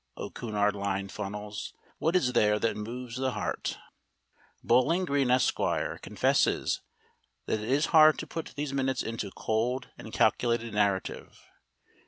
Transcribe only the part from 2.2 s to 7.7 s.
there that so moves the heart? Bowling Green, Esq., confesses that it